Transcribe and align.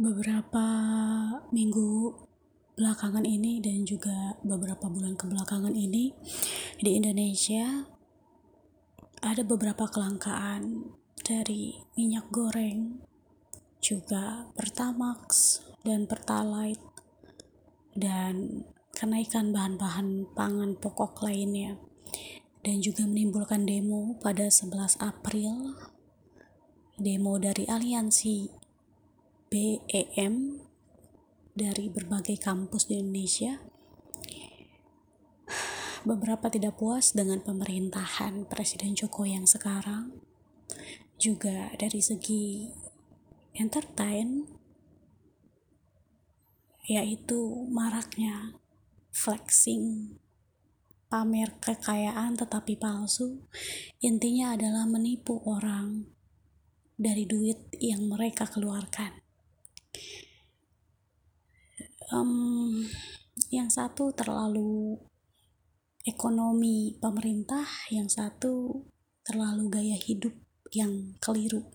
beberapa 0.00 0.64
minggu 1.52 2.16
belakangan 2.72 3.28
ini 3.28 3.60
dan 3.60 3.84
juga 3.84 4.32
beberapa 4.40 4.88
bulan 4.88 5.12
kebelakangan 5.12 5.76
ini 5.76 6.16
di 6.80 6.96
Indonesia 6.96 7.84
ada 9.20 9.44
beberapa 9.44 9.84
kelangkaan 9.84 10.96
dari 11.20 11.76
minyak 12.00 12.32
goreng 12.32 13.04
juga 13.84 14.48
Pertamax 14.56 15.60
dan 15.84 16.08
Pertalite 16.08 16.80
dan 17.92 18.64
kenaikan 18.96 19.52
bahan-bahan 19.52 20.32
pangan 20.32 20.80
pokok 20.80 21.20
lainnya 21.28 21.76
dan 22.64 22.80
juga 22.80 23.04
menimbulkan 23.04 23.68
demo 23.68 24.16
pada 24.16 24.48
11 24.48 24.96
April 24.96 25.76
demo 26.96 27.36
dari 27.36 27.68
aliansi 27.68 28.59
BEM 29.50 30.62
dari 31.58 31.90
berbagai 31.90 32.38
kampus 32.38 32.86
di 32.86 33.02
Indonesia. 33.02 33.58
Beberapa 36.06 36.46
tidak 36.46 36.78
puas 36.78 37.10
dengan 37.10 37.42
pemerintahan 37.42 38.46
Presiden 38.46 38.94
Jokowi 38.94 39.34
yang 39.34 39.50
sekarang. 39.50 40.22
Juga 41.18 41.74
dari 41.74 41.98
segi 41.98 42.70
entertain 43.58 44.46
yaitu 46.86 47.66
maraknya 47.74 48.54
flexing 49.10 50.14
pamer 51.10 51.58
kekayaan 51.58 52.38
tetapi 52.38 52.78
palsu. 52.78 53.42
Intinya 53.98 54.54
adalah 54.54 54.86
menipu 54.86 55.42
orang 55.42 56.06
dari 56.94 57.26
duit 57.26 57.74
yang 57.82 58.06
mereka 58.06 58.46
keluarkan 58.46 59.26
um, 62.12 62.84
yang 63.50 63.70
satu 63.70 64.14
terlalu 64.14 64.98
ekonomi 66.06 66.96
pemerintah, 66.98 67.66
yang 67.90 68.08
satu 68.10 68.84
terlalu 69.22 69.70
gaya 69.70 69.98
hidup 69.98 70.34
yang 70.74 71.18
keliru. 71.22 71.66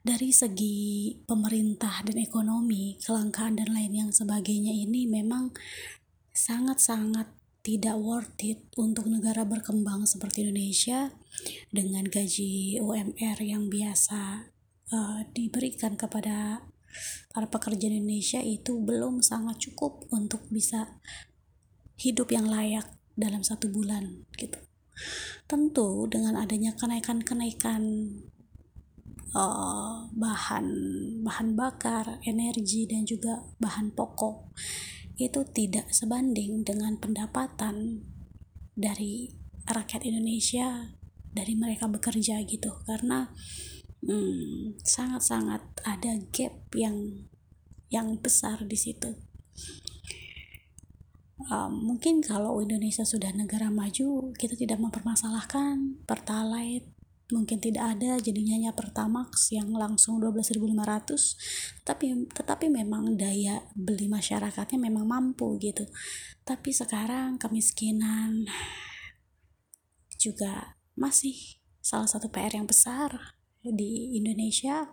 Dari 0.00 0.32
segi 0.32 1.12
pemerintah 1.28 2.00
dan 2.00 2.16
ekonomi, 2.16 2.96
kelangkaan 3.04 3.60
dan 3.60 3.68
lain 3.68 3.92
yang 3.92 4.10
sebagainya 4.10 4.72
ini 4.72 5.04
memang 5.04 5.52
sangat-sangat 6.32 7.28
tidak 7.60 8.00
worth 8.00 8.40
it 8.40 8.64
untuk 8.80 9.04
negara 9.12 9.44
berkembang 9.44 10.08
seperti 10.08 10.48
Indonesia 10.48 11.12
dengan 11.68 12.08
gaji 12.08 12.80
UMR 12.80 13.38
yang 13.44 13.68
biasa 13.68 14.48
uh, 14.88 15.20
diberikan 15.36 16.00
kepada 16.00 16.64
para 17.30 17.46
pekerja 17.46 17.86
Indonesia 17.90 18.40
itu 18.42 18.78
belum 18.80 19.22
sangat 19.22 19.70
cukup 19.70 20.06
untuk 20.10 20.46
bisa 20.50 20.98
hidup 22.00 22.32
yang 22.32 22.48
layak 22.48 22.96
dalam 23.14 23.44
satu 23.44 23.68
bulan 23.68 24.24
gitu. 24.36 24.58
Tentu 25.48 26.06
dengan 26.08 26.36
adanya 26.36 26.76
kenaikan-kenaikan 26.76 27.82
uh, 29.34 30.08
bahan 30.12 30.66
bahan 31.22 31.48
bakar, 31.56 32.20
energi 32.26 32.86
dan 32.88 33.06
juga 33.06 33.44
bahan 33.60 33.92
pokok 33.94 34.56
itu 35.20 35.44
tidak 35.52 35.92
sebanding 35.92 36.64
dengan 36.64 36.96
pendapatan 36.96 38.00
dari 38.72 39.28
rakyat 39.68 40.08
Indonesia 40.08 40.96
dari 41.30 41.54
mereka 41.54 41.86
bekerja 41.86 42.40
gitu 42.48 42.72
karena 42.88 43.28
hmm, 44.04 44.80
sangat-sangat 44.84 45.62
ada 45.84 46.16
gap 46.32 46.54
yang 46.76 47.26
yang 47.90 48.16
besar 48.22 48.62
di 48.64 48.78
situ. 48.78 49.18
Um, 51.50 51.72
mungkin 51.88 52.20
kalau 52.20 52.60
Indonesia 52.60 53.02
sudah 53.02 53.32
negara 53.32 53.72
maju, 53.72 54.30
kita 54.36 54.54
tidak 54.54 54.78
mempermasalahkan 54.78 56.04
pertalite 56.04 57.00
mungkin 57.30 57.62
tidak 57.62 57.96
ada 57.96 58.18
jadinya 58.18 58.58
hanya 58.58 58.72
pertamax 58.74 59.54
yang 59.54 59.70
langsung 59.70 60.18
12.500 60.18 61.86
tapi 61.86 62.26
tetapi 62.26 62.66
memang 62.66 63.14
daya 63.14 63.62
beli 63.78 64.10
masyarakatnya 64.10 64.78
memang 64.90 65.06
mampu 65.06 65.56
gitu. 65.62 65.86
Tapi 66.42 66.74
sekarang 66.74 67.38
kemiskinan 67.38 68.50
juga 70.18 70.76
masih 70.98 71.62
salah 71.80 72.10
satu 72.10 72.28
PR 72.28 72.52
yang 72.52 72.68
besar 72.68 73.39
di 73.64 74.16
Indonesia. 74.16 74.88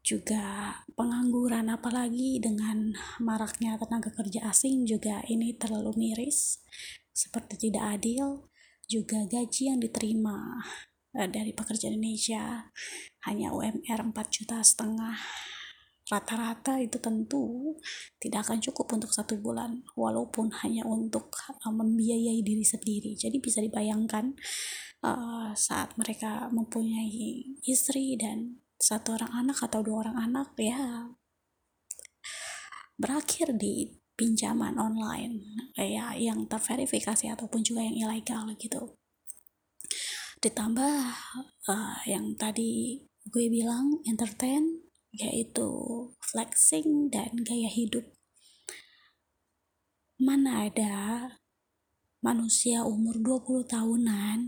Juga 0.00 0.74
pengangguran 0.96 1.68
apalagi 1.70 2.40
dengan 2.40 2.96
maraknya 3.20 3.76
tenaga 3.76 4.10
kerja 4.10 4.48
asing 4.48 4.88
juga 4.88 5.22
ini 5.28 5.54
terlalu 5.54 5.92
miris 5.94 6.64
seperti 7.12 7.68
tidak 7.68 8.00
adil 8.00 8.48
juga 8.90 9.22
gaji 9.28 9.70
yang 9.70 9.78
diterima 9.78 10.66
eh, 11.14 11.28
dari 11.30 11.52
pekerja 11.54 11.92
Indonesia. 11.92 12.72
Hanya 13.28 13.52
UMR 13.54 14.00
4 14.10 14.16
juta 14.32 14.58
setengah 14.64 15.20
rata-rata 16.10 16.82
itu 16.82 16.98
tentu 16.98 17.78
tidak 18.18 18.50
akan 18.50 18.58
cukup 18.58 18.98
untuk 18.98 19.14
satu 19.14 19.38
bulan 19.38 19.86
walaupun 19.94 20.50
hanya 20.66 20.82
untuk 20.82 21.30
uh, 21.46 21.70
membiayai 21.70 22.42
diri 22.42 22.66
sendiri. 22.66 23.14
Jadi 23.14 23.38
bisa 23.38 23.62
dibayangkan 23.62 24.34
uh, 25.06 25.54
saat 25.54 25.94
mereka 25.94 26.50
mempunyai 26.50 27.54
istri 27.62 28.18
dan 28.18 28.58
satu 28.80 29.14
orang 29.14 29.46
anak 29.46 29.62
atau 29.62 29.86
dua 29.86 30.08
orang 30.08 30.16
anak 30.18 30.56
ya 30.58 31.12
berakhir 32.96 33.56
di 33.56 34.00
pinjaman 34.18 34.76
online 34.76 35.40
ya 35.78 36.12
yang 36.12 36.44
terverifikasi 36.44 37.32
ataupun 37.32 37.64
juga 37.64 37.80
yang 37.80 37.96
ilegal 37.96 38.50
gitu. 38.58 38.98
Ditambah 40.42 40.92
uh, 41.70 41.96
yang 42.04 42.36
tadi 42.36 43.04
gue 43.30 43.46
bilang 43.52 44.00
entertain 44.04 44.89
yaitu 45.14 45.70
flexing 46.22 47.10
dan 47.10 47.34
gaya 47.42 47.66
hidup. 47.70 48.06
Mana 50.20 50.68
ada 50.68 51.26
manusia 52.20 52.84
umur 52.84 53.16
20 53.18 53.64
tahunan 53.64 54.38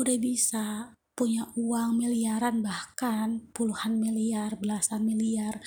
udah 0.00 0.16
bisa 0.16 0.96
punya 1.12 1.44
uang 1.52 2.00
miliaran 2.00 2.64
bahkan 2.64 3.44
puluhan 3.52 4.00
miliar 4.00 4.56
belasan 4.56 5.04
miliar 5.04 5.60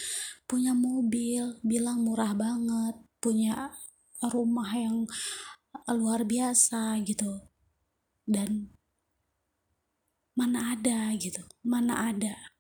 punya 0.50 0.74
mobil 0.74 1.62
bilang 1.62 2.02
murah 2.02 2.34
banget 2.34 2.98
punya 3.22 3.70
rumah 4.26 4.74
yang 4.74 5.06
luar 5.94 6.26
biasa 6.26 6.98
gitu. 7.06 7.46
Dan 8.26 8.74
mana 10.34 10.74
ada 10.74 11.14
gitu 11.16 11.46
mana 11.64 12.12
ada 12.12 12.55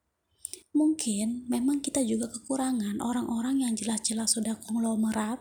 mungkin 0.75 1.47
memang 1.47 1.79
kita 1.79 2.03
juga 2.03 2.27
kekurangan 2.27 2.99
orang-orang 2.99 3.63
yang 3.63 3.73
jelas-jelas 3.73 4.35
sudah 4.35 4.59
konglomerat 4.59 5.39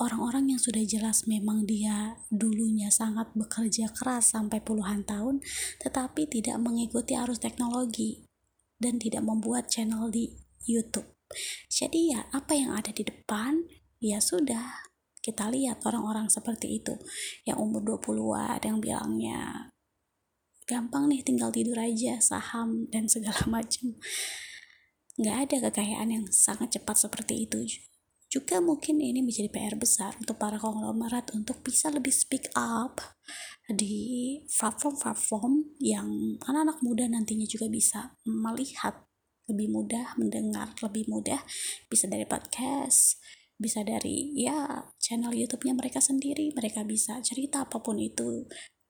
orang-orang 0.00 0.56
yang 0.56 0.60
sudah 0.60 0.80
jelas 0.84 1.28
memang 1.28 1.68
dia 1.68 2.20
dulunya 2.32 2.88
sangat 2.88 3.32
bekerja 3.36 3.92
keras 3.92 4.32
sampai 4.32 4.64
puluhan 4.64 5.04
tahun 5.04 5.44
tetapi 5.84 6.28
tidak 6.28 6.56
mengikuti 6.60 7.12
arus 7.12 7.40
teknologi 7.40 8.24
dan 8.76 9.00
tidak 9.00 9.24
membuat 9.24 9.72
channel 9.72 10.12
di 10.12 10.36
YouTube. 10.68 11.08
Jadi 11.72 12.12
ya 12.12 12.28
apa 12.30 12.52
yang 12.52 12.76
ada 12.76 12.92
di 12.92 13.02
depan 13.02 13.64
ya 13.98 14.20
sudah 14.20 14.86
kita 15.24 15.50
lihat 15.50 15.82
orang-orang 15.82 16.30
seperti 16.30 16.78
itu 16.78 16.94
yang 17.42 17.58
umur 17.58 17.82
20 17.98 18.30
ada 18.36 18.66
yang 18.70 18.78
bilangnya 18.78 19.74
gampang 20.66 21.06
nih 21.08 21.22
tinggal 21.22 21.54
tidur 21.54 21.78
aja 21.78 22.18
saham 22.18 22.90
dan 22.90 23.06
segala 23.06 23.46
macam 23.62 23.94
nggak 25.16 25.36
ada 25.48 25.56
kekayaan 25.70 26.12
yang 26.12 26.24
sangat 26.28 26.76
cepat 26.76 27.08
seperti 27.08 27.48
itu 27.48 27.64
juga 28.26 28.58
mungkin 28.58 28.98
ini 29.00 29.22
menjadi 29.22 29.48
PR 29.48 29.78
besar 29.78 30.12
untuk 30.18 30.36
para 30.36 30.58
konglomerat 30.58 31.32
untuk 31.32 31.62
bisa 31.62 31.88
lebih 31.88 32.10
speak 32.10 32.50
up 32.58 32.98
di 33.70 34.38
platform-platform 34.50 35.78
yang 35.78 36.38
anak-anak 36.42 36.78
muda 36.82 37.06
nantinya 37.06 37.46
juga 37.46 37.70
bisa 37.70 38.18
melihat 38.26 39.06
lebih 39.46 39.70
mudah, 39.70 40.14
mendengar 40.18 40.74
lebih 40.82 41.06
mudah, 41.06 41.38
bisa 41.86 42.10
dari 42.10 42.26
podcast, 42.26 43.22
bisa 43.56 43.86
dari 43.86 44.34
ya 44.34 44.90
channel 44.98 45.32
YouTube-nya 45.32 45.74
mereka 45.78 46.02
sendiri, 46.02 46.50
mereka 46.52 46.82
bisa 46.82 47.22
cerita 47.22 47.62
apa 47.64 47.78
pun 47.78 47.96
itu 47.98 48.46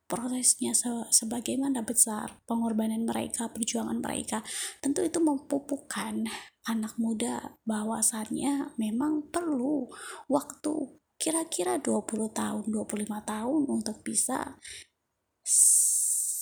prosesnya 0.06 0.72
se 0.72 0.88
sebagaimana 1.10 1.82
besar 1.82 2.42
pengorbanan 2.46 3.02
mereka, 3.06 3.50
perjuangan 3.50 3.98
mereka. 3.98 4.42
Tentu 4.78 5.02
itu 5.02 5.18
memupukkan 5.18 6.26
anak 6.66 6.94
muda 6.98 7.58
bahwasannya 7.66 8.78
memang 8.78 9.30
perlu 9.30 9.90
waktu 10.30 10.98
kira-kira 11.18 11.82
20 11.82 12.30
tahun, 12.30 12.64
25 12.70 13.22
tahun 13.26 13.62
untuk 13.66 14.02
bisa 14.06 14.58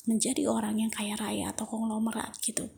menjadi 0.04 0.44
orang 0.48 0.84
yang 0.84 0.92
kaya 0.92 1.16
raya 1.16 1.52
atau 1.52 1.64
konglomerat 1.64 2.36
gitu. 2.44 2.68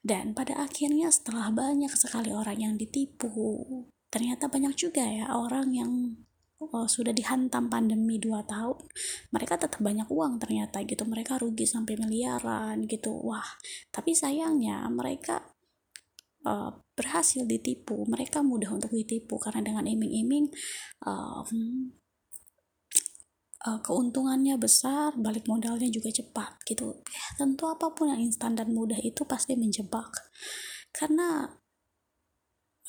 dan 0.00 0.32
pada 0.32 0.56
akhirnya 0.64 1.12
setelah 1.12 1.52
banyak 1.52 1.92
sekali 1.92 2.32
orang 2.32 2.56
yang 2.56 2.74
ditipu 2.80 3.84
ternyata 4.08 4.48
banyak 4.48 4.72
juga 4.72 5.04
ya 5.04 5.28
orang 5.36 5.76
yang 5.76 5.92
oh, 6.60 6.84
sudah 6.84 7.16
dihantam 7.16 7.72
pandemi 7.72 8.20
2 8.20 8.44
tahun 8.44 8.76
mereka 9.32 9.56
tetap 9.56 9.80
banyak 9.80 10.06
uang 10.12 10.36
ternyata 10.36 10.84
gitu. 10.84 11.08
Mereka 11.08 11.40
rugi 11.40 11.64
sampai 11.64 11.96
miliaran 11.96 12.84
gitu. 12.84 13.16
Wah 13.16 13.48
tapi 13.88 14.12
sayangnya 14.12 14.84
mereka 14.92 15.56
uh, 16.44 16.70
berhasil 16.92 17.48
ditipu. 17.48 18.04
Mereka 18.04 18.44
mudah 18.44 18.76
untuk 18.76 18.92
ditipu 18.92 19.40
karena 19.40 19.64
dengan 19.64 19.88
iming-iming 19.88 20.52
um, 21.08 21.48
uh, 23.64 23.80
keuntungannya 23.80 24.60
besar 24.60 25.16
balik 25.16 25.48
modalnya 25.48 25.88
juga 25.88 26.12
cepat 26.12 26.60
gitu. 26.68 27.00
Ya 27.08 27.24
tentu 27.40 27.64
apa 27.72 27.88
pun 27.96 28.12
yang 28.12 28.20
instan 28.20 28.52
dan 28.52 28.76
mudah 28.76 29.00
itu 29.00 29.24
pasti 29.24 29.56
menjebak. 29.56 30.12
Karena 30.92 31.48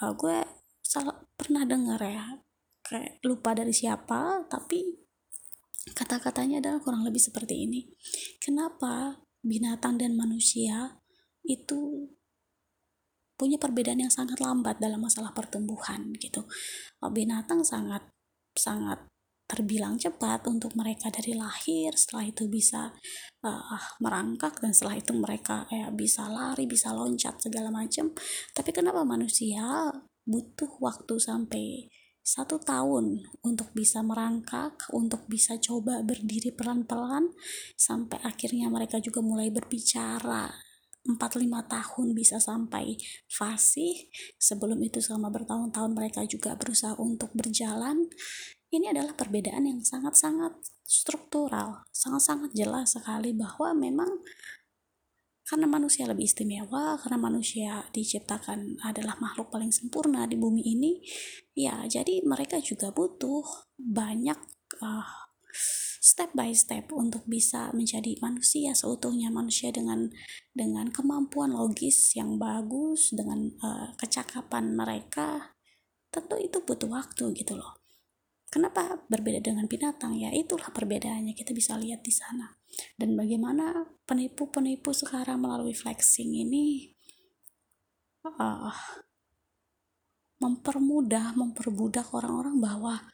uh, 0.03 0.11
gue 0.11 0.43
salah 0.83 1.23
pernah 1.39 1.63
dengar 1.63 2.03
ya 2.03 2.50
kayak 2.81 3.23
lupa 3.23 3.55
dari 3.55 3.71
siapa 3.71 4.45
tapi 4.49 5.01
kata-katanya 5.93 6.61
adalah 6.61 6.79
kurang 6.81 7.01
lebih 7.01 7.21
seperti 7.21 7.65
ini. 7.65 7.81
Kenapa 8.37 9.21
binatang 9.41 9.97
dan 9.97 10.13
manusia 10.13 11.01
itu 11.41 12.13
punya 13.33 13.57
perbedaan 13.57 14.05
yang 14.05 14.13
sangat 14.13 14.37
lambat 14.37 14.77
dalam 14.77 15.01
masalah 15.01 15.33
pertumbuhan 15.33 16.13
gitu? 16.21 16.45
Binatang 17.01 17.65
sangat 17.65 18.05
sangat 18.53 19.11
terbilang 19.51 19.99
cepat 19.99 20.47
untuk 20.47 20.71
mereka 20.79 21.11
dari 21.11 21.35
lahir 21.35 21.91
setelah 21.99 22.23
itu 22.23 22.47
bisa 22.47 22.95
uh, 23.43 23.83
merangkak 23.99 24.55
dan 24.63 24.71
setelah 24.71 24.95
itu 24.95 25.11
mereka 25.11 25.67
kayak 25.67 25.91
bisa 25.99 26.31
lari 26.31 26.63
bisa 26.63 26.95
loncat 26.95 27.35
segala 27.35 27.67
macam 27.67 28.15
tapi 28.55 28.71
kenapa 28.71 29.03
manusia 29.03 29.91
butuh 30.23 30.71
waktu 30.79 31.19
sampai 31.19 31.91
satu 32.21 32.61
tahun 32.61 33.25
untuk 33.41 33.73
bisa 33.73 34.05
merangkak, 34.05 34.87
untuk 34.93 35.25
bisa 35.25 35.57
coba 35.57 36.05
berdiri 36.05 36.53
pelan-pelan, 36.53 37.33
sampai 37.73 38.21
akhirnya 38.21 38.69
mereka 38.69 39.01
juga 39.01 39.25
mulai 39.25 39.49
berbicara. 39.49 40.53
4-5 41.01 41.17
tahun 41.65 42.07
bisa 42.13 42.37
sampai 42.37 42.93
fasih, 43.25 44.05
sebelum 44.37 44.85
itu 44.85 45.01
selama 45.01 45.33
bertahun-tahun 45.33 45.97
mereka 45.97 46.21
juga 46.29 46.53
berusaha 46.53 46.93
untuk 47.01 47.33
berjalan. 47.33 48.05
Ini 48.69 48.93
adalah 48.93 49.17
perbedaan 49.17 49.65
yang 49.65 49.81
sangat-sangat 49.81 50.61
struktural, 50.85 51.89
sangat-sangat 51.89 52.53
jelas 52.53 52.93
sekali 52.93 53.33
bahwa 53.33 53.73
memang 53.73 54.21
karena 55.51 55.67
manusia 55.67 56.07
lebih 56.07 56.31
istimewa 56.31 56.95
karena 56.95 57.19
manusia 57.19 57.83
diciptakan 57.91 58.79
adalah 58.87 59.19
makhluk 59.19 59.51
paling 59.51 59.75
sempurna 59.75 60.23
di 60.23 60.39
bumi 60.39 60.63
ini 60.63 61.03
ya 61.51 61.83
jadi 61.91 62.23
mereka 62.23 62.63
juga 62.63 62.95
butuh 62.95 63.43
banyak 63.75 64.39
uh, 64.79 65.27
step 66.01 66.31
by 66.31 66.55
step 66.55 66.89
untuk 66.95 67.27
bisa 67.29 67.69
menjadi 67.77 68.17
manusia. 68.25 68.73
Seutuhnya 68.73 69.29
manusia 69.29 69.69
dengan 69.69 70.09
dengan 70.55 70.89
kemampuan 70.89 71.53
logis 71.53 72.17
yang 72.17 72.41
bagus 72.41 73.13
dengan 73.13 73.53
uh, 73.61 73.93
kecakapan 74.01 74.73
mereka 74.73 75.53
tentu 76.11 76.35
itu 76.35 76.59
butuh 76.63 76.91
waktu 76.91 77.31
gitu 77.37 77.55
loh 77.55 77.80
Kenapa 78.51 78.99
berbeda 79.07 79.39
dengan 79.39 79.63
binatang? 79.63 80.19
Ya 80.19 80.27
itulah 80.35 80.75
perbedaannya 80.75 81.31
kita 81.31 81.55
bisa 81.55 81.79
lihat 81.79 82.03
di 82.03 82.11
sana. 82.11 82.51
Dan 82.99 83.15
bagaimana 83.15 83.87
penipu-penipu 84.03 84.91
sekarang 84.91 85.39
melalui 85.39 85.71
flexing 85.71 86.35
ini 86.35 86.91
uh, 88.27 88.75
mempermudah, 90.43 91.31
memperbudak 91.39 92.11
orang-orang 92.11 92.59
bahwa 92.59 93.07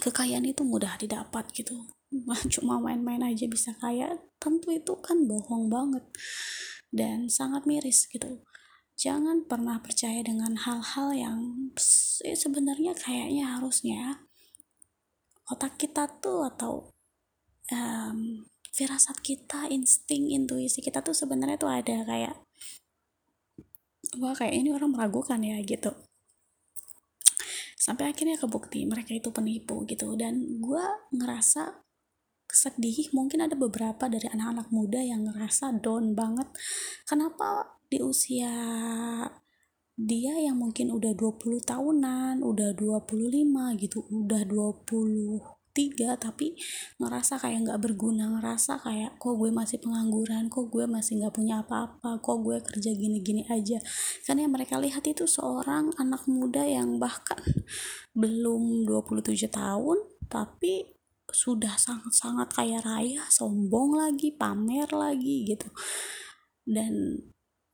kekayaan 0.00 0.48
itu 0.48 0.64
mudah 0.64 0.96
didapat 0.96 1.44
gitu. 1.52 1.84
Cuma 2.56 2.80
main-main 2.80 3.20
aja 3.28 3.44
bisa 3.44 3.76
kaya, 3.76 4.24
tentu 4.40 4.72
itu 4.72 4.96
kan 5.04 5.28
bohong 5.28 5.68
banget 5.68 6.08
dan 6.94 7.28
sangat 7.28 7.68
miris 7.68 8.08
gitu 8.08 8.40
jangan 8.94 9.42
pernah 9.44 9.82
percaya 9.82 10.22
dengan 10.22 10.54
hal-hal 10.54 11.08
yang 11.14 11.38
sebenarnya 12.14 12.94
kayaknya 12.94 13.58
harusnya 13.58 14.24
otak 15.50 15.76
kita 15.76 16.08
tuh 16.22 16.46
atau 16.48 16.88
um, 17.74 18.48
firasat 18.74 19.22
kita, 19.22 19.70
insting, 19.70 20.34
intuisi 20.34 20.82
kita 20.82 20.98
tuh 21.04 21.14
sebenarnya 21.14 21.54
tuh 21.60 21.70
ada 21.70 22.02
kayak 22.02 22.34
wah 24.18 24.34
kayak 24.34 24.54
ini 24.54 24.74
orang 24.74 24.90
meragukan 24.94 25.38
ya 25.42 25.58
gitu. 25.62 25.94
Sampai 27.78 28.08
akhirnya 28.10 28.40
kebukti 28.40 28.82
mereka 28.88 29.12
itu 29.12 29.28
penipu 29.28 29.84
gitu. 29.84 30.16
Dan 30.16 30.58
gue 30.58 30.84
ngerasa 31.12 31.84
sedih 32.48 33.10
mungkin 33.12 33.44
ada 33.44 33.58
beberapa 33.58 34.06
dari 34.06 34.30
anak-anak 34.30 34.70
muda 34.72 35.02
yang 35.02 35.28
ngerasa 35.28 35.82
down 35.84 36.16
banget. 36.16 36.48
Kenapa 37.04 37.73
di 37.94 37.98
usia 38.02 38.50
dia 39.94 40.34
yang 40.34 40.58
mungkin 40.58 40.90
udah 40.90 41.14
20 41.14 41.62
tahunan, 41.62 42.42
udah 42.42 42.74
25 42.74 43.78
gitu, 43.78 44.02
udah 44.10 44.42
23 44.42 46.18
tapi 46.18 46.58
ngerasa 46.98 47.38
kayak 47.38 47.62
nggak 47.62 47.78
berguna, 47.78 48.26
ngerasa 48.34 48.82
kayak 48.82 49.14
kok 49.22 49.38
gue 49.38 49.54
masih 49.54 49.78
pengangguran, 49.78 50.50
kok 50.50 50.66
gue 50.66 50.90
masih 50.90 51.22
nggak 51.22 51.34
punya 51.38 51.62
apa-apa, 51.62 52.18
kok 52.18 52.38
gue 52.42 52.58
kerja 52.66 52.90
gini-gini 52.90 53.46
aja. 53.46 53.78
Karena 54.26 54.50
yang 54.50 54.54
mereka 54.58 54.82
lihat 54.82 55.06
itu 55.06 55.30
seorang 55.30 55.94
anak 55.94 56.26
muda 56.26 56.66
yang 56.66 56.98
bahkan 56.98 57.38
belum 58.18 58.90
27 58.90 59.46
tahun 59.46 59.98
tapi 60.26 60.90
sudah 61.30 61.78
sangat-sangat 61.78 62.50
kaya 62.50 62.82
raya, 62.82 63.22
sombong 63.30 63.94
lagi, 63.94 64.34
pamer 64.34 64.90
lagi 64.90 65.46
gitu. 65.54 65.70
Dan 66.66 67.22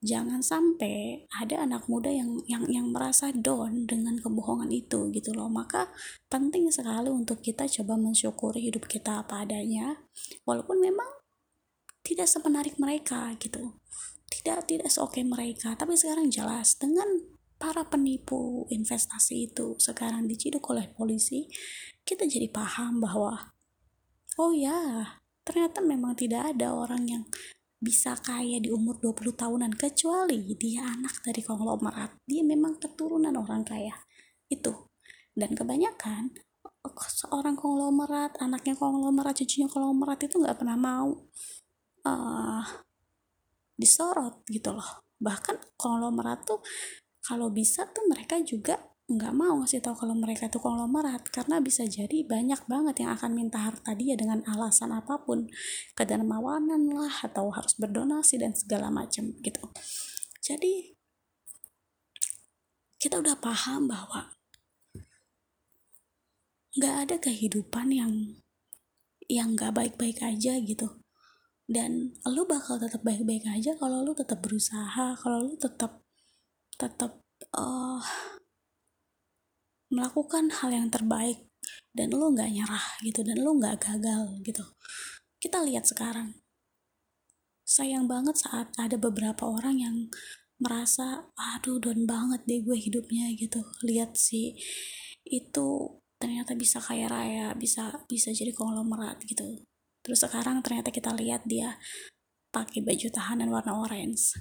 jangan 0.01 0.41
sampai 0.41 1.29
ada 1.29 1.65
anak 1.65 1.85
muda 1.87 2.09
yang 2.09 2.41
yang 2.49 2.65
yang 2.73 2.89
merasa 2.89 3.33
down 3.37 3.85
dengan 3.85 4.17
kebohongan 4.17 4.73
itu 4.73 5.13
gitu 5.13 5.37
loh. 5.37 5.53
Maka 5.53 5.93
penting 6.33 6.73
sekali 6.73 7.13
untuk 7.13 7.45
kita 7.45 7.69
coba 7.69 8.01
mensyukuri 8.01 8.73
hidup 8.73 8.89
kita 8.89 9.21
apa 9.25 9.45
adanya 9.45 10.01
walaupun 10.49 10.81
memang 10.81 11.09
tidak 12.01 12.27
semenarik 12.29 12.81
mereka 12.81 13.37
gitu. 13.37 13.77
Tidak 14.31 14.65
tidak 14.65 14.89
seoke 14.89 15.21
mereka 15.21 15.77
tapi 15.77 15.95
sekarang 15.99 16.33
jelas 16.33 16.81
dengan 16.81 17.07
para 17.61 17.85
penipu 17.85 18.65
investasi 18.73 19.53
itu 19.53 19.77
sekarang 19.77 20.25
diciduk 20.25 20.65
oleh 20.73 20.89
polisi 20.97 21.45
kita 22.09 22.25
jadi 22.25 22.49
paham 22.49 23.05
bahwa 23.05 23.53
oh 24.41 24.57
ya 24.57 25.05
ternyata 25.45 25.85
memang 25.85 26.17
tidak 26.17 26.57
ada 26.57 26.73
orang 26.73 27.05
yang 27.05 27.23
bisa 27.81 28.13
kaya 28.21 28.61
di 28.61 28.69
umur 28.69 29.01
20 29.01 29.33
tahunan 29.33 29.73
kecuali 29.73 30.53
dia 30.61 30.85
anak 30.85 31.25
dari 31.25 31.41
konglomerat. 31.41 32.21
Dia 32.29 32.45
memang 32.45 32.77
keturunan 32.77 33.33
orang 33.33 33.65
kaya. 33.65 33.97
Itu. 34.53 34.93
Dan 35.33 35.57
kebanyakan 35.57 36.37
seorang 37.09 37.57
konglomerat 37.57 38.37
anaknya 38.41 38.77
konglomerat 38.77 39.41
cucunya 39.41 39.69
konglomerat 39.69 40.21
itu 40.29 40.37
nggak 40.37 40.61
pernah 40.61 40.77
mau 40.77 41.09
uh, 42.05 42.65
disorot 43.81 44.45
gitu 44.53 44.77
loh. 44.77 45.09
Bahkan 45.17 45.81
konglomerat 45.81 46.45
tuh 46.45 46.61
kalau 47.25 47.49
bisa 47.49 47.89
tuh 47.89 48.05
mereka 48.13 48.37
juga 48.45 48.77
nggak 49.11 49.35
mau 49.35 49.59
ngasih 49.59 49.83
tahu 49.83 50.07
kalau 50.07 50.15
mereka 50.15 50.47
itu 50.47 50.63
konglomerat 50.63 51.27
karena 51.35 51.59
bisa 51.59 51.83
jadi 51.83 52.23
banyak 52.23 52.63
banget 52.71 53.03
yang 53.03 53.11
akan 53.19 53.35
minta 53.35 53.59
harta 53.59 53.91
dia 53.99 54.15
dengan 54.15 54.47
alasan 54.47 54.95
apa 54.95 55.19
pun. 55.27 55.51
Kedermawanan 55.99 56.87
lah 56.95 57.11
atau 57.27 57.51
harus 57.51 57.75
berdonasi 57.75 58.39
dan 58.39 58.55
segala 58.55 58.87
macam 58.87 59.35
gitu. 59.43 59.67
Jadi 60.39 60.95
kita 63.03 63.19
udah 63.19 63.35
paham 63.43 63.91
bahwa 63.91 64.39
nggak 66.79 66.95
ada 67.03 67.17
kehidupan 67.19 67.91
yang 67.91 68.13
yang 69.27 69.59
nggak 69.59 69.75
baik-baik 69.75 70.23
aja 70.23 70.55
gitu. 70.63 71.03
Dan 71.67 72.15
lu 72.31 72.47
bakal 72.47 72.79
tetap 72.79 73.03
baik-baik 73.03 73.43
aja 73.51 73.75
kalau 73.75 74.07
lu 74.07 74.15
tetap 74.15 74.39
berusaha 74.39 75.19
kalau 75.19 75.51
lu 75.51 75.59
tetap 75.59 76.07
tetap 76.79 77.27
uh, 77.59 78.03
melakukan 79.91 80.55
hal 80.63 80.71
yang 80.71 80.89
terbaik 80.89 81.51
dan 81.91 82.15
lo 82.15 82.31
nggak 82.31 82.51
nyerah 82.55 82.87
gitu 83.03 83.27
dan 83.27 83.43
lo 83.43 83.59
nggak 83.59 83.83
gagal 83.83 84.39
gitu. 84.47 84.63
Kita 85.43 85.61
lihat 85.67 85.85
sekarang. 85.91 86.39
Sayang 87.67 88.07
banget 88.07 88.39
saat 88.39 88.71
ada 88.79 88.95
beberapa 88.99 89.47
orang 89.47 89.77
yang 89.79 89.97
merasa 90.61 91.31
aduh 91.35 91.81
down 91.83 92.05
banget 92.07 92.41
deh 92.47 92.61
gue 92.63 92.79
hidupnya 92.79 93.35
gitu. 93.35 93.63
Lihat 93.83 94.15
sih 94.15 94.55
itu 95.27 95.69
ternyata 96.21 96.53
bisa 96.53 96.79
kaya 96.79 97.09
raya 97.09 97.57
bisa 97.57 98.05
bisa 98.07 98.31
jadi 98.31 98.55
konglomerat 98.55 99.23
gitu. 99.27 99.67
Terus 100.07 100.23
sekarang 100.23 100.63
ternyata 100.63 100.95
kita 100.95 101.15
lihat 101.17 101.47
dia 101.47 101.79
pakai 102.51 102.83
baju 102.83 103.07
tahanan 103.11 103.49
warna 103.51 103.79
orange 103.79 104.35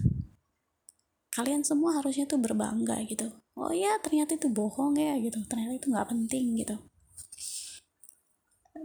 kalian 1.29 1.62
semua 1.62 2.01
harusnya 2.01 2.25
tuh 2.25 2.41
berbangga 2.41 3.05
gitu. 3.05 3.29
Oh 3.53 3.74
ya 3.75 4.00
ternyata 4.01 4.36
itu 4.36 4.50
bohong 4.50 4.98
ya 4.98 5.17
gitu. 5.21 5.38
Ternyata 5.45 5.74
itu 5.77 5.88
nggak 5.91 6.09
penting 6.09 6.45
gitu. 6.57 6.75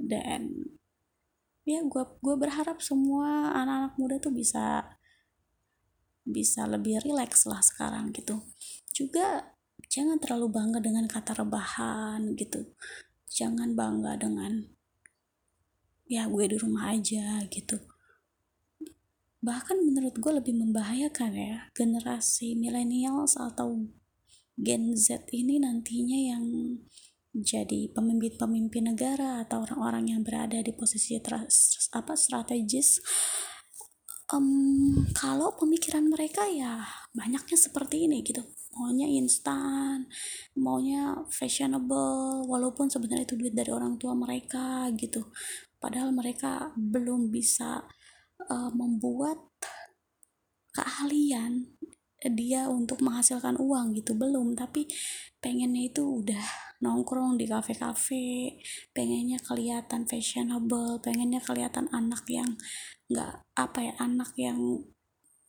Dan 0.04 0.50
ya 1.64 1.80
gue 1.80 2.04
gue 2.20 2.36
berharap 2.36 2.84
semua 2.84 3.54
anak-anak 3.56 3.94
muda 3.96 4.16
tuh 4.20 4.34
bisa 4.34 4.84
bisa 6.24 6.68
lebih 6.68 7.00
rileks 7.00 7.48
lah 7.48 7.64
sekarang 7.64 8.12
gitu. 8.12 8.44
Juga 8.92 9.56
jangan 9.88 10.20
terlalu 10.20 10.52
bangga 10.52 10.80
dengan 10.84 11.08
kata 11.08 11.40
rebahan 11.40 12.36
gitu. 12.36 12.76
Jangan 13.30 13.72
bangga 13.72 14.20
dengan 14.20 14.74
ya 16.04 16.28
gue 16.28 16.44
di 16.44 16.56
rumah 16.60 16.92
aja 16.92 17.40
gitu 17.48 17.93
bahkan 19.44 19.76
menurut 19.84 20.16
gue 20.16 20.32
lebih 20.32 20.56
membahayakan 20.56 21.32
ya 21.36 21.56
generasi 21.76 22.56
millennials 22.56 23.36
atau 23.36 23.84
Gen 24.56 24.96
Z 24.96 25.28
ini 25.36 25.60
nantinya 25.60 26.18
yang 26.34 26.44
jadi 27.34 27.90
pemimpin-pemimpin 27.90 28.94
negara 28.94 29.42
atau 29.42 29.66
orang-orang 29.66 30.14
yang 30.14 30.20
berada 30.22 30.62
di 30.62 30.70
posisi 30.70 31.18
apa 31.18 32.14
strategis. 32.14 33.02
Um, 34.32 35.04
kalau 35.12 35.52
pemikiran 35.58 36.08
mereka 36.08 36.48
ya 36.48 36.86
banyaknya 37.12 37.58
seperti 37.58 38.06
ini 38.06 38.22
gitu. 38.24 38.40
Maunya 38.74 39.06
instan 39.06 40.10
maunya 40.58 41.14
fashionable 41.30 42.46
walaupun 42.46 42.90
sebenarnya 42.90 43.26
itu 43.26 43.38
duit 43.38 43.54
dari 43.54 43.70
orang 43.74 43.98
tua 43.98 44.14
mereka 44.14 44.88
gitu. 44.94 45.34
Padahal 45.82 46.14
mereka 46.14 46.70
belum 46.78 47.34
bisa 47.34 47.82
uh, 48.50 48.70
membuat 48.74 49.38
keahlian 50.74 51.74
dia 52.24 52.72
untuk 52.72 53.04
menghasilkan 53.04 53.60
uang 53.60 53.92
gitu. 53.96 54.16
Belum 54.16 54.56
tapi 54.56 54.88
pengennya 55.44 55.92
itu 55.92 56.24
udah 56.24 56.44
nongkrong 56.80 57.36
di 57.36 57.44
kafe-kafe 57.48 58.60
pengennya 58.96 59.40
kelihatan 59.40 60.04
fashionable 60.04 61.00
pengennya 61.00 61.40
kelihatan 61.40 61.88
anak 61.92 62.24
yang 62.28 62.56
nggak 63.08 63.44
apa 63.56 63.78
ya 63.84 63.94
anak 64.00 64.32
yang 64.36 64.60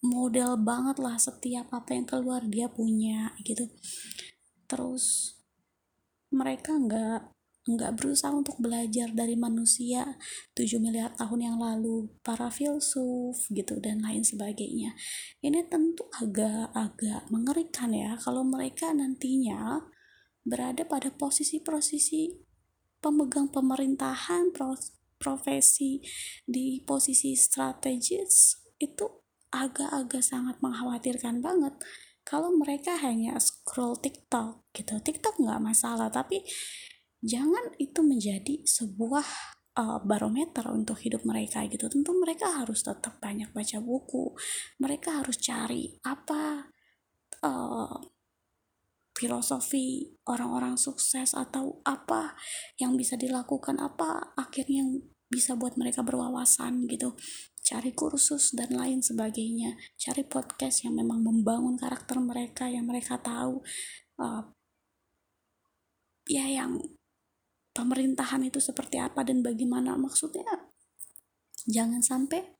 model 0.03 0.59
banget 0.59 0.99
lah 1.01 1.15
setiap 1.15 1.71
apa 1.71 1.95
yang 1.95 2.05
keluar 2.05 2.43
dia 2.45 2.67
punya 2.67 3.33
gitu. 3.41 3.71
Terus 4.67 5.35
mereka 6.29 6.75
nggak 6.75 7.34
nggak 7.65 7.97
berusaha 7.97 8.29
untuk 8.29 8.61
belajar 8.61 9.09
dari 9.09 9.33
manusia 9.33 10.21
7 10.53 10.77
miliar 10.77 11.17
tahun 11.17 11.49
yang 11.49 11.57
lalu 11.57 12.13
para 12.21 12.53
filsuf 12.53 13.49
gitu 13.49 13.81
dan 13.81 14.05
lain 14.05 14.21
sebagainya. 14.21 14.93
Ini 15.41 15.65
tentu 15.65 16.05
agak-agak 16.13 17.25
mengerikan 17.33 17.89
ya 17.89 18.13
kalau 18.21 18.45
mereka 18.45 18.93
nantinya 18.93 19.81
berada 20.45 20.85
pada 20.85 21.09
posisi-posisi 21.09 22.37
pemegang 23.01 23.49
pemerintahan 23.49 24.53
profesi 25.17 26.05
di 26.45 26.85
posisi 26.85 27.33
strategis 27.33 28.61
itu 28.77 29.09
agak-agak 29.49 30.21
sangat 30.21 30.61
mengkhawatirkan 30.61 31.41
banget. 31.41 31.73
Kalau 32.25 32.53
mereka 32.53 32.97
hanya 33.01 33.37
scroll 33.41 33.97
TikTok 33.97 34.69
gitu 34.73 34.97
TikTok 35.01 35.37
nggak 35.41 35.61
masalah 35.61 36.09
tapi 36.09 36.41
jangan 37.25 37.73
itu 37.81 38.05
menjadi 38.05 38.61
sebuah 38.61 39.25
uh, 39.75 39.99
barometer 40.05 40.69
untuk 40.71 41.01
hidup 41.01 41.25
mereka 41.25 41.65
gitu. 41.65 41.89
Tentu 41.89 42.13
mereka 42.13 42.63
harus 42.63 42.85
tetap 42.85 43.17
banyak 43.19 43.51
baca 43.51 43.77
buku. 43.81 44.37
Mereka 44.79 45.25
harus 45.25 45.41
cari 45.41 45.97
apa 46.05 46.69
uh, 47.41 47.97
filosofi 49.15 50.15
orang-orang 50.27 50.75
sukses 50.75 51.33
atau 51.33 51.79
apa 51.87 52.35
yang 52.77 52.99
bisa 52.99 53.15
dilakukan 53.15 53.79
apa 53.79 54.35
akhirnya 54.35 54.83
yang 54.83 54.91
bisa 55.25 55.57
buat 55.57 55.75
mereka 55.75 56.05
berwawasan 56.05 56.85
gitu. 56.85 57.17
Cari 57.65 57.97
kursus 57.97 58.53
dan 58.53 58.69
lain 58.77 59.01
sebagainya. 59.01 59.73
Cari 59.97 60.21
podcast 60.21 60.85
yang 60.85 61.01
memang 61.01 61.25
membangun 61.25 61.73
karakter 61.81 62.21
mereka 62.21 62.69
yang 62.69 62.85
mereka 62.85 63.17
tahu 63.17 63.65
uh, 64.21 64.43
ya 66.29 66.45
yang 66.45 66.77
pemerintahan 67.75 68.47
itu 68.47 68.63
seperti 68.63 68.97
apa 69.03 69.27
dan 69.27 69.43
bagaimana. 69.43 69.99
Maksudnya 69.99 70.71
jangan 71.67 71.99
sampai 71.99 72.55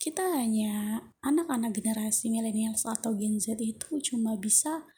kita 0.00 0.24
hanya 0.40 1.04
anak-anak 1.20 1.76
generasi 1.76 2.32
milenial 2.32 2.72
atau 2.74 3.12
Gen 3.16 3.36
Z 3.36 3.60
itu 3.60 4.00
cuma 4.00 4.36
bisa 4.40 4.88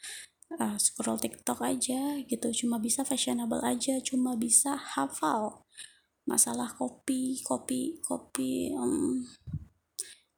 uh, 0.59 0.77
scroll 0.79 1.19
TikTok 1.19 1.63
aja 1.63 2.19
gitu 2.23 2.49
cuma 2.65 2.79
bisa 2.79 3.03
fashionable 3.03 3.63
aja 3.63 3.99
cuma 4.03 4.35
bisa 4.39 4.75
hafal 4.75 5.67
masalah 6.27 6.75
kopi 6.75 7.39
kopi 7.47 8.03
kopi 8.03 8.75
um, 8.75 9.23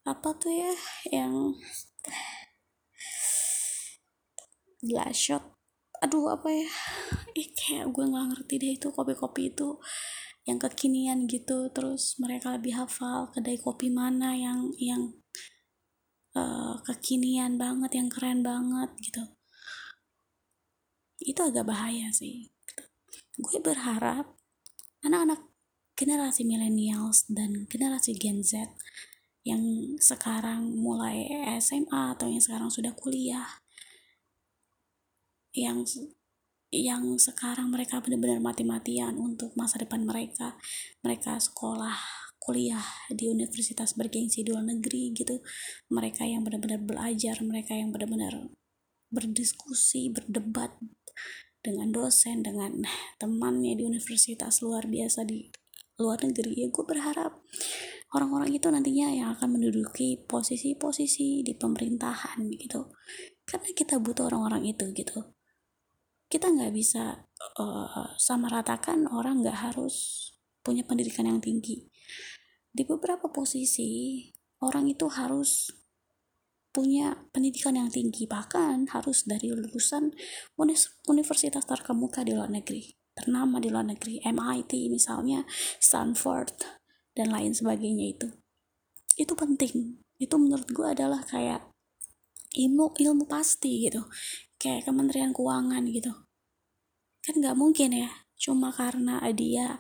apa 0.05 0.29
tuh 0.37 0.53
ya 0.53 0.73
yang 1.13 1.57
glass 4.85 5.17
shot 5.17 5.58
aduh 6.05 6.35
apa 6.35 6.49
ya? 6.51 6.69
Ih 7.35 7.49
kayak 7.55 7.91
gue 7.95 8.05
nggak 8.07 8.27
ngerti 8.35 8.55
deh 8.63 8.73
itu 8.79 8.89
kopi-kopi 8.95 9.55
itu 9.55 9.79
yang 10.49 10.59
kekinian 10.61 11.27
gitu. 11.31 11.71
Terus 11.75 12.17
mereka 12.23 12.55
lebih 12.57 12.79
hafal 12.79 13.31
kedai 13.35 13.59
kopi 13.61 13.89
mana 13.93 14.35
yang 14.39 14.73
yang 14.79 15.15
uh, 16.39 16.79
kekinian 16.87 17.61
banget 17.61 17.99
yang 17.99 18.09
keren 18.11 18.41
banget 18.47 18.91
gitu. 19.03 19.25
Itu 21.19 21.41
agak 21.47 21.67
bahaya 21.67 22.09
sih 22.15 22.53
gue 23.39 23.59
berharap 23.63 24.35
anak-anak 25.07 25.47
generasi 25.95 26.43
millennials 26.43 27.23
dan 27.31 27.71
generasi 27.71 28.19
Gen 28.19 28.43
Z 28.43 28.75
yang 29.47 29.63
sekarang 30.03 30.75
mulai 30.75 31.31
SMA 31.63 32.19
atau 32.19 32.27
yang 32.27 32.43
sekarang 32.43 32.67
sudah 32.67 32.91
kuliah 32.99 33.47
yang 35.53 35.85
yang 36.69 37.17
sekarang 37.17 37.73
mereka 37.73 38.05
benar-benar 38.05 38.45
mati-matian 38.45 39.17
untuk 39.17 39.57
masa 39.57 39.81
depan 39.81 40.05
mereka. 40.05 40.61
Mereka 41.01 41.41
sekolah 41.41 41.97
kuliah 42.37 42.85
di 43.09 43.33
universitas 43.33 43.97
bergengsi 43.97 44.45
di 44.45 44.53
luar 44.53 44.69
negeri 44.69 45.17
gitu. 45.17 45.41
Mereka 45.89 46.29
yang 46.29 46.45
benar-benar 46.45 46.85
belajar 46.85 47.41
mereka 47.41 47.73
yang 47.73 47.89
benar-benar 47.89 48.53
berdiskusi 49.09 50.13
berdebat 50.13 50.77
dengan 51.65 51.89
dosen 51.89 52.45
dengan 52.45 52.85
temannya 53.17 53.73
di 53.73 53.89
universitas 53.89 54.61
luar 54.61 54.85
biasa 54.85 55.25
di 55.25 55.49
luar 55.97 56.21
negeri. 56.21 56.53
Ya 56.53 56.69
gue 56.69 56.85
berharap 56.85 57.33
orang-orang 58.13 58.53
itu 58.53 58.69
nantinya 58.69 59.09
yang 59.09 59.33
akan 59.41 59.57
menduduki 59.57 60.21
posisi-posisi 60.29 61.41
di 61.41 61.57
pemerintahan 61.57 62.45
gitu. 62.61 62.93
Karena 63.49 63.73
kita 63.73 63.97
butuh 63.97 64.29
orang-orang 64.29 64.69
itu 64.69 64.85
gitu 64.93 65.38
kita 66.29 66.53
nggak 66.53 66.73
bisa 66.77 67.25
uh, 67.57 68.13
sama 68.21 68.53
ratakan 68.53 69.09
orang 69.09 69.41
nggak 69.41 69.73
harus 69.73 70.29
punya 70.61 70.85
pendidikan 70.85 71.25
yang 71.25 71.41
tinggi. 71.41 71.89
Di 72.69 72.85
beberapa 72.85 73.33
posisi 73.33 74.23
orang 74.61 74.93
itu 74.93 75.09
harus 75.09 75.73
punya 76.69 77.17
pendidikan 77.33 77.75
yang 77.81 77.89
tinggi 77.89 78.29
bahkan 78.29 78.85
harus 78.93 79.25
dari 79.25 79.49
lulusan 79.49 80.13
universitas 81.09 81.65
terkemuka 81.65 82.23
di 82.23 82.37
luar 82.37 82.53
negeri 82.53 82.93
ternama 83.17 83.59
di 83.59 83.67
luar 83.73 83.89
negeri 83.89 84.23
MIT 84.23 84.93
misalnya 84.93 85.43
Stanford 85.83 86.55
dan 87.19 87.35
lain 87.35 87.51
sebagainya 87.51 88.15
itu. 88.15 88.29
Itu 89.19 89.35
penting. 89.35 89.99
Itu 90.23 90.39
menurut 90.39 90.71
gue 90.71 90.87
adalah 90.87 91.27
kayak 91.27 91.67
ilmu 92.55 92.95
ilmu 92.95 93.25
pasti 93.27 93.91
gitu 93.91 94.07
kayak 94.59 94.85
Kementerian 94.85 95.31
Keuangan 95.31 95.87
gitu. 95.89 96.13
Kan 97.23 97.35
nggak 97.39 97.57
mungkin 97.59 97.95
ya 97.95 98.11
cuma 98.39 98.71
karena 98.71 99.19
dia 99.35 99.79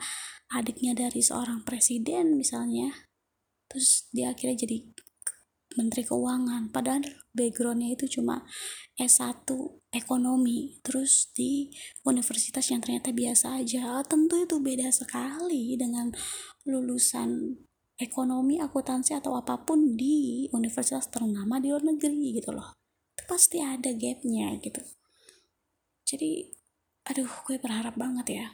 adiknya 0.50 0.96
dari 0.96 1.22
seorang 1.22 1.62
presiden 1.62 2.34
misalnya 2.34 3.10
terus 3.70 4.10
dia 4.10 4.32
akhirnya 4.32 4.64
jadi 4.64 4.78
menteri 5.76 6.02
keuangan. 6.02 6.74
Padahal 6.74 7.06
backgroundnya 7.30 7.94
itu 7.94 8.18
cuma 8.18 8.42
S1 8.98 9.46
ekonomi 9.94 10.82
terus 10.82 11.30
di 11.30 11.70
universitas 12.02 12.66
yang 12.72 12.82
ternyata 12.82 13.14
biasa 13.14 13.62
aja. 13.62 14.02
Tentu 14.02 14.42
itu 14.42 14.58
beda 14.58 14.90
sekali 14.90 15.78
dengan 15.78 16.10
lulusan 16.66 17.62
ekonomi 17.98 18.58
akuntansi 18.58 19.14
atau 19.14 19.38
apa 19.38 19.62
pun 19.62 19.94
di 19.94 20.46
universitas 20.50 21.06
ternama 21.10 21.62
di 21.62 21.70
luar 21.70 21.86
negeri 21.86 22.34
gitu 22.38 22.54
loh 22.54 22.78
pasti 23.28 23.60
ada 23.60 23.92
gapnya 23.92 24.56
gitu. 24.58 24.80
Jadi 26.08 26.58
aduh 27.08 27.32
gue 27.48 27.56
berharap 27.56 27.96
banget 27.96 28.26
ya 28.36 28.46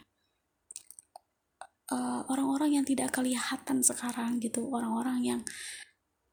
eh, 1.90 2.20
orang-orang 2.30 2.70
uh, 2.70 2.74
yang 2.78 2.86
tidak 2.86 3.10
kelihatan 3.10 3.82
sekarang 3.82 4.38
gitu 4.38 4.70
orang-orang 4.70 5.18
yang 5.26 5.40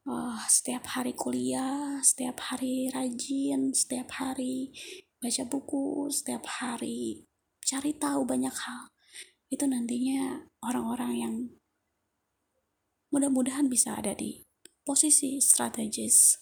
uh, 0.06 0.38
setiap 0.46 0.86
hari 0.86 1.18
kuliah 1.18 1.98
setiap 2.06 2.38
hari 2.54 2.94
rajin 2.94 3.74
setiap 3.74 4.22
hari 4.22 4.70
baca 5.18 5.44
buku 5.50 6.14
setiap 6.14 6.46
hari 6.62 7.26
cari 7.66 7.98
tahu 7.98 8.22
banyak 8.22 8.54
hal 8.54 8.94
itu 9.50 9.66
nantinya 9.66 10.46
orang-orang 10.62 11.14
yang 11.18 11.34
mudah-mudahan 13.10 13.66
bisa 13.66 13.98
ada 13.98 14.14
di 14.14 14.46
posisi 14.86 15.42
strategis 15.42 16.38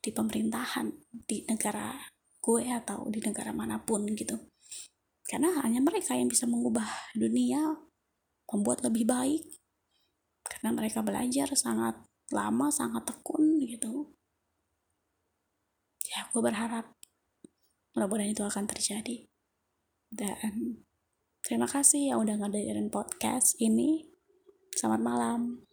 di 0.00 0.10
pemerintahan 0.10 0.88
di 1.28 1.44
negara 1.44 2.00
gue 2.40 2.64
atau 2.72 3.06
di 3.12 3.20
negara 3.20 3.52
mana 3.52 3.76
pun 3.84 4.08
gitu. 4.16 4.36
Karena 5.28 5.62
hanya 5.62 5.78
mereka 5.78 6.16
yang 6.16 6.26
bisa 6.26 6.48
mengubah 6.48 6.88
dunia 7.14 7.60
membuat 8.50 8.82
lebih 8.82 9.06
baik. 9.06 9.44
Karena 10.42 10.74
mereka 10.74 11.04
belajar 11.04 11.52
sangat 11.54 12.00
lama 12.32 12.72
sangat 12.72 13.06
tekun 13.06 13.60
gitu. 13.62 14.16
Ya 16.10 16.26
gue 16.26 16.42
berharap 16.42 16.96
mudah-mudahan 17.94 18.34
itu 18.34 18.42
akan 18.42 18.64
terjadi. 18.66 19.30
Dan 20.10 20.82
terima 21.46 21.70
kasih 21.70 22.10
yang 22.10 22.24
udah 22.26 22.40
ngadain 22.40 22.90
podcast 22.90 23.54
ini. 23.62 24.10
Selamat 24.74 25.02
malam 25.04 25.69